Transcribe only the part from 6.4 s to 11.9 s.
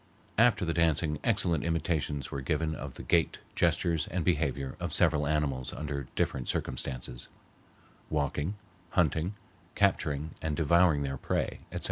circumstances—walking, hunting, capturing, and devouring their prey, etc.